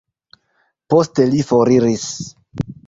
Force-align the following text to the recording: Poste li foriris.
Poste 0.93 1.29
li 1.35 1.45
foriris. 1.53 2.11